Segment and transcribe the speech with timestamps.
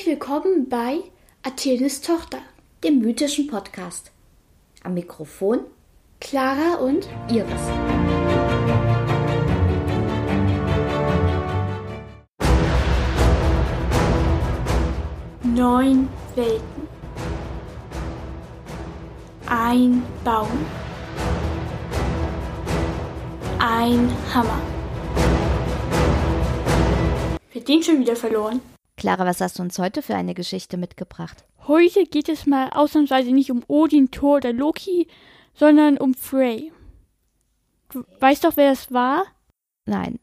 [0.00, 1.00] Herzlich willkommen bei
[1.42, 2.38] Athenes Tochter,
[2.82, 4.12] dem mythischen Podcast.
[4.82, 5.60] Am Mikrofon
[6.20, 7.44] Clara und Iris.
[15.42, 16.88] Neun Welten.
[19.48, 20.48] Ein Baum.
[23.58, 24.62] Ein Hammer.
[27.52, 28.62] Wird den schon wieder verloren?
[29.00, 31.46] Clara, was hast du uns heute für eine Geschichte mitgebracht?
[31.66, 35.08] Heute geht es mal ausnahmsweise nicht um Odin, Thor oder Loki,
[35.54, 36.70] sondern um Frey.
[37.90, 39.24] Du weißt doch, wer das war?
[39.86, 40.18] Nein.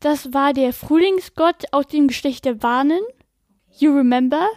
[0.00, 3.02] Das war der Frühlingsgott aus dem Geschlecht der Warnen.
[3.78, 4.48] You remember?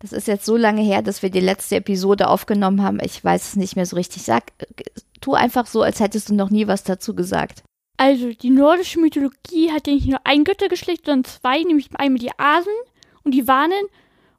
[0.00, 2.98] Das ist jetzt so lange her, dass wir die letzte Episode aufgenommen haben.
[3.00, 4.22] Ich weiß es nicht mehr so richtig.
[4.22, 4.50] Sag,
[5.20, 7.62] tu einfach so, als hättest du noch nie was dazu gesagt.
[8.00, 12.30] Also, die nordische Mythologie hat ja nicht nur ein Göttergeschlecht, sondern zwei, nämlich einmal die
[12.38, 12.72] Asen
[13.24, 13.84] und die Wanen.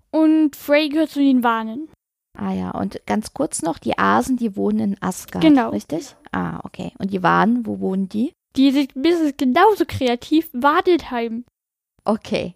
[0.10, 1.88] Und Frey gehört zu den Wanen.
[2.36, 5.70] Ah ja, und ganz kurz noch, die Asen, die wohnen in Asgard, Genau.
[5.70, 6.16] richtig?
[6.32, 6.92] Ah, okay.
[6.98, 8.34] Und die Wanen, wo wohnen die?
[8.56, 11.46] Die sind mindestens genauso kreativ, Wadelheim.
[12.04, 12.56] Okay.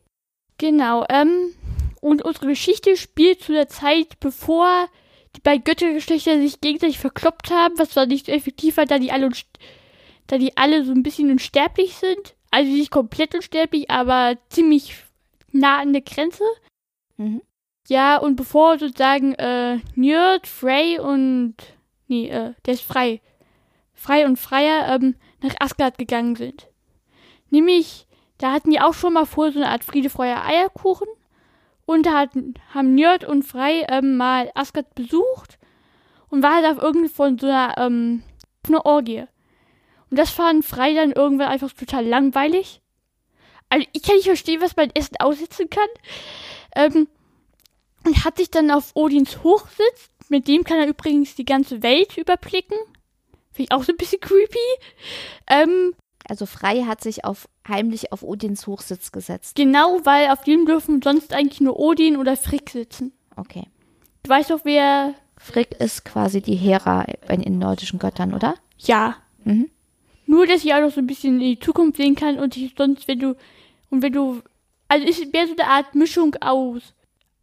[0.57, 1.53] Genau, ähm,
[2.01, 4.87] und unsere Geschichte spielt zu der Zeit, bevor
[5.35, 9.11] die beiden Göttergeschlechter sich gegenseitig verkloppt haben, was zwar nicht so effektiv war, da die
[9.11, 9.45] alle, unst-
[10.27, 12.35] da die alle so ein bisschen unsterblich sind.
[12.51, 14.95] Also nicht komplett unsterblich, aber ziemlich
[15.51, 16.43] nah an der Grenze.
[17.17, 17.41] Mhm.
[17.87, 21.55] Ja, und bevor sozusagen, äh, Njörd, Frey und,
[22.07, 23.21] nee, äh, der ist frei.
[23.93, 26.67] Frei und Freier, ähm, nach Asgard gegangen sind.
[27.49, 31.07] Nämlich, da hatten die auch schon mal vor so eine Art Friede, Freude, Eierkuchen.
[31.85, 35.59] Und da hatten, haben Njörd und Frey, ähm, mal Asgard besucht.
[36.29, 38.23] Und war halt auf irgendwie von so einer, ähm,
[38.67, 39.25] einer Orgie.
[40.15, 42.79] Und das fand Frey dann irgendwann einfach total langweilig.
[43.67, 45.89] Also, ich kann nicht verstehen, was man Essen aussetzen kann.
[46.73, 47.09] Ähm,
[48.05, 52.17] und hat sich dann auf Odins Hochsitz, mit dem kann er übrigens die ganze Welt
[52.17, 52.77] überblicken.
[53.51, 54.57] Finde ich auch so ein bisschen creepy.
[55.47, 55.93] Ähm,
[56.29, 59.57] Also Frey hat sich auf, heimlich auf Odins Hochsitz gesetzt.
[59.57, 63.11] genau, weil auf dem dürfen sonst eigentlich nur Odin oder Frick sitzen.
[63.35, 63.67] Okay.
[64.23, 65.13] Du weißt doch, wer.
[65.37, 68.55] Frick ist quasi die Hera bei den nordischen Göttern, oder?
[68.77, 69.17] Ja.
[69.43, 69.69] Mhm.
[70.35, 72.75] Nur, dass ich auch noch so ein bisschen in die Zukunft sehen kann und ich
[72.77, 73.37] sonst, wenn du.
[73.89, 74.41] Und wenn du.
[74.89, 76.93] Also ist mehr so eine Art Mischung aus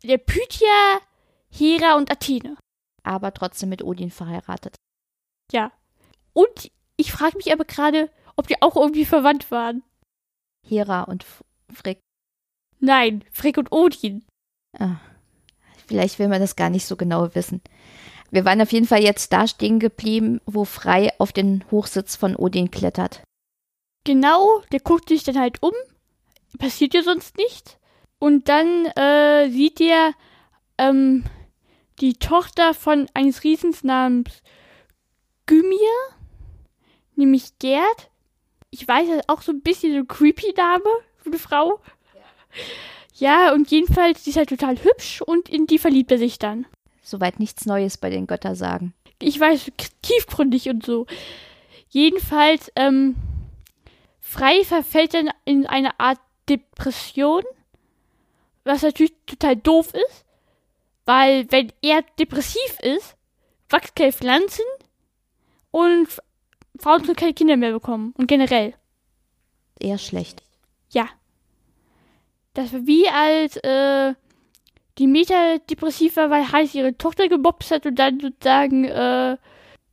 [0.02, 1.00] der Pythia,
[1.48, 2.58] Hera und Athene.
[3.02, 4.76] Aber trotzdem mit Odin verheiratet.
[5.52, 5.72] Ja.
[6.34, 9.82] Und ich frage mich aber gerade, ob die auch irgendwie verwandt waren.
[10.68, 11.42] Hera und F
[11.72, 11.98] Frick.
[12.78, 14.22] Nein, Frick und Odin.
[14.78, 14.96] Ah,
[15.86, 17.62] vielleicht will man das gar nicht so genau wissen.
[18.32, 22.34] Wir waren auf jeden Fall jetzt da stehen geblieben, wo Frey auf den Hochsitz von
[22.34, 23.22] Odin klettert.
[24.04, 25.72] Genau, der guckt sich dann halt um.
[26.58, 27.76] Passiert ja sonst nichts.
[28.18, 30.14] Und dann äh, sieht er
[30.78, 31.24] ähm,
[32.00, 34.42] die Tochter von eines Riesens namens
[35.44, 35.76] Gymir,
[37.16, 38.10] nämlich Gerd.
[38.70, 40.88] Ich weiß, das ist auch so ein bisschen so ein creepy Name
[41.18, 41.80] für eine Frau.
[43.16, 46.64] Ja, und jedenfalls, die ist halt total hübsch und in die verliebt er sich dann.
[47.02, 48.94] Soweit nichts Neues bei den Göttersagen.
[49.20, 49.70] ich weiß,
[50.02, 51.06] tiefgründig und so.
[51.90, 53.16] Jedenfalls, ähm,
[54.20, 56.18] Frei verfällt dann in eine Art
[56.48, 57.42] Depression,
[58.64, 60.24] was natürlich total doof ist,
[61.04, 63.16] weil wenn er depressiv ist,
[63.68, 64.64] wachsen keine Pflanzen
[65.70, 66.08] und
[66.78, 68.74] Frauen können keine Kinder mehr bekommen und generell.
[69.78, 70.42] Eher schlecht.
[70.90, 71.08] Ja.
[72.54, 74.14] Das war wie als äh,
[74.98, 79.36] die Meta depressiv war, weil Hades ihre Tochter gemobst hat und dann sozusagen äh,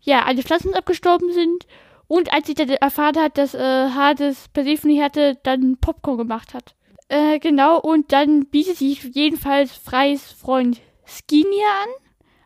[0.02, 1.66] ja alle Pflanzen abgestorben sind.
[2.08, 6.76] Und als sie dann erfahren hat, dass äh, Hades Persephone hatte, dann Popcorn gemacht hat.
[7.08, 11.90] Äh, genau, und dann bietet sich jedenfalls Freys Freund Skinia an,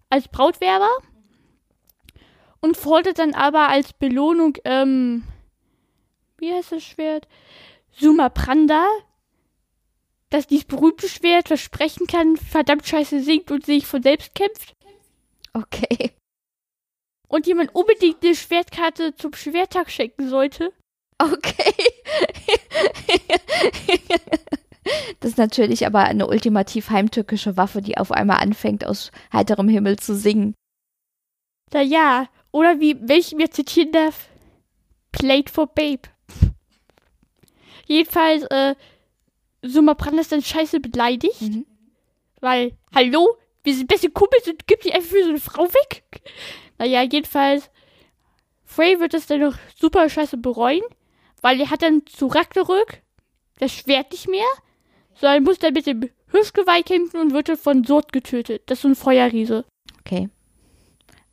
[0.09, 0.89] als Brautwerber.
[2.61, 5.23] Und fordert dann aber als Belohnung, ähm,
[6.37, 7.27] wie heißt das Schwert?
[7.91, 8.85] Sumapranda,
[10.33, 14.73] dass dieses berühmte Schwert versprechen kann, verdammt scheiße singt und sich von selbst kämpft.
[15.53, 16.11] Okay.
[17.27, 20.73] Und jemand unbedingt eine Schwertkarte zum Schwertag schenken sollte.
[21.19, 21.73] Okay.
[25.21, 29.97] Das ist natürlich aber eine ultimativ heimtückische Waffe, die auf einmal anfängt, aus heiterem Himmel
[29.97, 30.55] zu singen.
[31.71, 34.27] Na ja, oder wie, wenn ich mir zitieren darf,
[35.13, 36.09] Played for Babe.
[37.85, 38.75] Jedenfalls, äh,
[39.63, 41.65] Sumapranda ist dann scheiße beleidigt, Mhm.
[42.41, 46.03] weil, hallo, wir sind beste Kumpels und gibt die einfach für so eine Frau weg.
[46.77, 47.69] Naja, jedenfalls,
[48.65, 50.81] Frey wird das dann noch super scheiße bereuen,
[51.41, 53.01] weil er hat dann zu Ragnarök
[53.59, 54.45] das Schwert nicht mehr,
[55.15, 58.63] sondern muss dann mit dem Hirschgeweih kämpfen und wird dann von Sort getötet.
[58.65, 59.63] Das ist so ein Feuerriese.
[60.01, 60.29] Okay.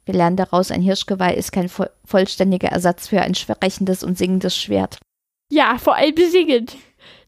[0.04, 4.56] Wir lernen daraus, ein Hirschgeweih ist kein vo vollständiger Ersatz für ein sprechendes und singendes
[4.56, 4.98] Schwert.
[5.50, 6.76] Ja, vor allem singend.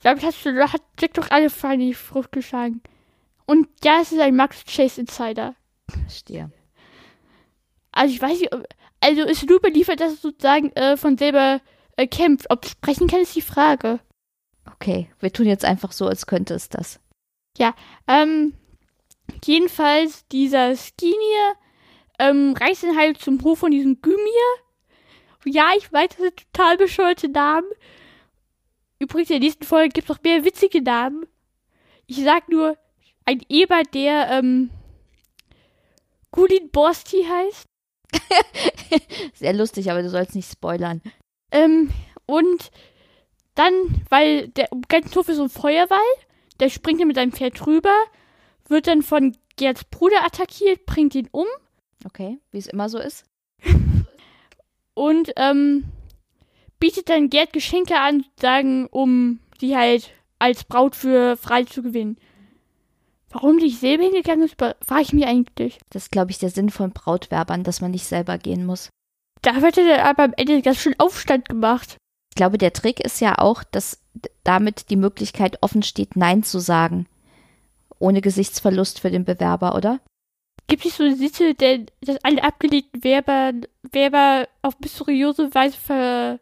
[0.03, 2.83] Damit hast du, hat Jack doch alle Feinde die Frucht geschlagen.
[3.47, 5.55] Und ja, es ist ein Max Chase Insider.
[5.89, 6.51] Verstehe.
[7.93, 8.65] Also ich weiß nicht, ob,
[9.01, 11.61] also ist nur überliefert, dass es sozusagen äh, von selber
[11.97, 12.51] äh, kämpft.
[12.51, 14.01] Ob es sprechen kann, ist die Frage.
[14.75, 17.01] Okay, wir tun jetzt einfach so, als könnte es das.
[18.07, 18.55] Ähm,
[19.45, 21.55] jedenfalls, dieser Skinier
[22.19, 24.19] ähm, reist dann halt zum Hof von diesem Gymir.
[25.45, 27.69] Ja, ich weiß, das sind total bescheuerte Namen.
[29.03, 31.27] Übrigens, in der nächsten Folge gibt es noch mehr witzige Namen.
[32.07, 32.77] Ich sag nur,
[33.25, 34.71] ein Eber, der ähm,
[36.31, 37.65] Gulin Borsti heißt.
[39.35, 41.03] Sehr lustig, aber du sollst nicht spoilern.
[41.51, 41.91] Ähm,
[42.27, 42.71] und
[43.57, 43.73] dann,
[44.09, 45.99] weil der ganze Hof ist so ein Feuerwall,
[46.61, 47.97] der springt dann mit seinem Pferd rüber,
[48.69, 51.47] wird dann von Gerds Bruder attackiert, bringt ihn um
[52.05, 53.25] Okay, wie es immer so ist.
[54.95, 55.87] und ähm,
[56.83, 62.17] bietet dann Gerd Geschenke an, sagen, um die halt als Braut für frei zu gewinnen.
[63.31, 65.79] Warum die selber hingegangen ist, frage ich mich eigentlich.
[65.91, 68.91] Das ist, glaube ich, der Sinn von Brautwerbern, dass man nicht selber gehen muss.
[69.43, 71.99] Da wird er aber am Ende ganz schön Aufstand gemacht.
[72.31, 74.03] Ich glaube, der Trick ist ja auch, dass
[74.43, 77.07] damit die Möglichkeit offen steht, Nein zu sagen.
[78.01, 80.01] Ohne Gesichtsverlust für den Bewerber, oder?
[80.67, 83.53] Gibt es so eine Sitte, denn, dass alle abgelehnten Werber,
[83.93, 86.41] Werber auf mysteriöse Weise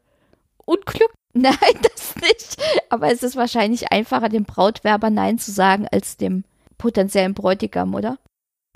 [0.71, 1.15] verunglückt?
[1.33, 2.57] Nein, das nicht.
[2.89, 6.45] Aber es ist wahrscheinlich einfacher, dem Brautwerber Nein zu sagen, als dem
[6.79, 8.19] potenziellen Bräutigam, oder?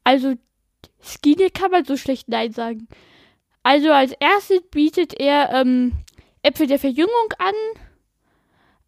[0.05, 0.35] Also,
[1.03, 2.89] Skinny kann man so schlecht Nein sagen.
[3.63, 5.93] Also, als erstes bietet er ähm,
[6.43, 7.55] Äpfel der Verjüngung an,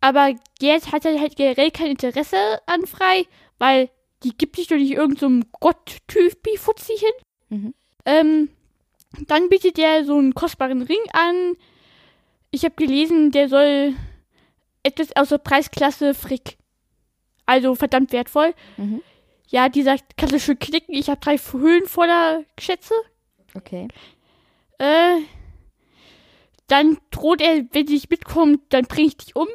[0.00, 2.37] aber jetzt hat er halt generell kein Interesse
[2.67, 3.26] an frei,
[3.58, 3.91] weil
[4.23, 7.58] die gibt sich doch nicht irgendeinem so Gott-Typi Fuzzi hin.
[7.58, 7.75] Mhm.
[8.05, 8.49] Ähm,
[9.26, 11.56] dann bietet er so einen kostbaren Ring an.
[12.50, 13.94] Ich habe gelesen, der soll
[14.82, 16.58] etwas aus der Preisklasse Frick.
[17.44, 18.54] Also verdammt wertvoll.
[18.76, 19.02] Mhm.
[19.48, 22.94] Ja, die sagt, kannst du schön knicken, ich habe drei Höhlen voller Schätze.
[23.54, 23.88] Okay.
[24.78, 25.19] Äh,
[26.66, 29.46] dann droht er, wenn sie nicht mitkommt, dann bringe ich dich um.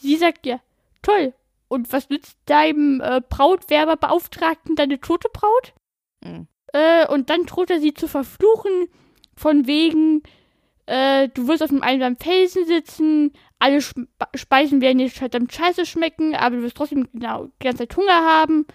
[0.00, 0.60] Sie sagt ja,
[1.02, 1.34] toll.
[1.68, 5.74] Und was nützt deinem äh, Brautwerberbeauftragten deine tote Braut?
[6.22, 6.46] Mhm.
[6.72, 8.88] Äh, und dann droht er sie zu verfluchen,
[9.36, 10.22] von wegen,
[10.86, 15.86] äh, du wirst auf einem einsamen Felsen sitzen, alle Sp Speisen werden dir verdammt scheiße
[15.86, 18.66] schmecken, aber du wirst trotzdem genau die ganze Zeit Hunger haben.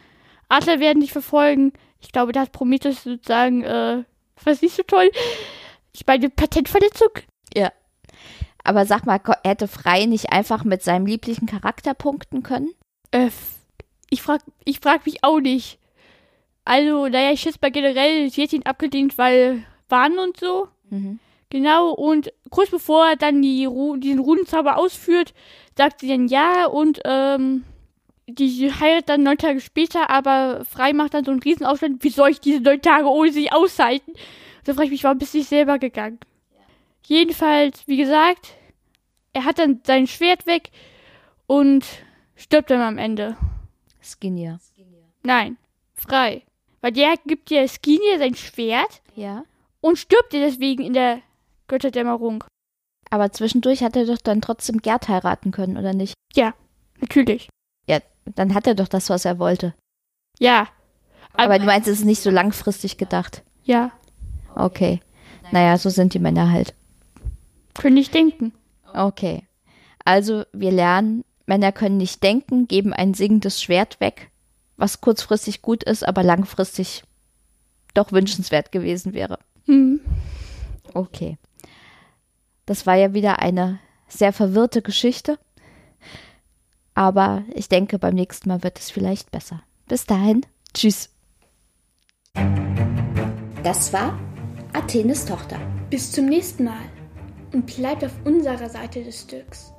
[0.50, 1.74] Adler werden dich verfolgen.
[2.00, 4.04] Ich glaube, da hat Prometheus sozusagen, äh,
[4.44, 5.12] was nicht so toll.
[5.94, 7.09] Ich meine, Patentverletzung.
[8.68, 12.69] Aber sag mal, hätte Frei nicht einfach mit seinem lieblichen Charakter punkten können?
[13.12, 13.30] Äh,
[14.09, 15.80] ich frag, ich frag mich auch nicht.
[16.65, 20.68] Also, naja, ich schätze mal generell, sie hat ihn abgelehnt, weil Wahn und so.
[20.89, 21.18] Mhm.
[21.49, 25.33] Genau, und kurz bevor er dann die Ru diesen Runenzauber ausführt,
[25.77, 27.63] sagt sie dann ja und ähm,
[28.27, 32.03] die heiratet dann neun Tage später, aber Frei macht dann so einen Riesenaufstand.
[32.03, 34.11] Wie soll ich diese neun Tage ohne sie aushalten?
[34.65, 36.19] Da frage ich mich, warum bist du nicht selber gegangen?
[37.05, 38.53] Jedenfalls, wie gesagt,
[39.31, 40.71] er hat dann sein Schwert weg
[41.45, 41.85] und
[42.35, 43.37] stirbt dann am Ende.
[44.04, 44.59] Skinnier.
[45.23, 45.57] Nein,
[45.95, 46.44] Frei.
[46.81, 49.44] Weil der gibt ja Skinia sein Schwert Ja.
[49.80, 51.21] und stirbt er deswegen in der
[51.68, 52.44] Götterdämmerung.
[53.09, 56.14] Aber zwischendurch hat er doch dann trotzdem Gerd heiraten können, oder nicht?
[57.00, 57.50] Natürlich.
[58.36, 59.74] Dann hat er doch das, was er wollte.
[60.38, 60.68] Ja.
[61.33, 63.42] Aber du meinst, es ist nicht so langfristig gedacht.
[63.64, 63.92] Ja,
[64.57, 65.00] Okay.
[65.52, 66.74] Naja, so sind die Männer halt.
[67.74, 68.54] könnte ich denken.
[68.94, 69.44] Okay.
[70.04, 74.31] Also, wir lernen, Männer können nicht denken, geben ein singendes Schwert weg,
[74.76, 77.04] was kurzfristig gut ist, aber langfristig
[77.94, 79.40] doch wünschenswert gewesen wäre.
[79.66, 80.02] Hm.
[80.94, 81.38] Okay.
[82.68, 85.40] Das war ja wieder eine sehr verwirrte Geschichte.
[86.94, 89.64] Aber ich denke, beim nächsten Mal wird es vielleicht besser.
[89.88, 90.45] Bis dahin.
[90.74, 91.09] Tschüss.
[93.64, 94.19] Das war
[94.74, 95.57] Athenes Tochter.
[95.90, 96.83] Bis zum nächsten Mal.
[97.54, 99.71] Und bleibt auf unserer Seite des Stücks.